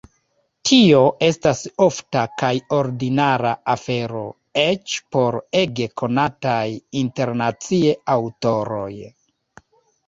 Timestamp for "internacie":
7.07-7.97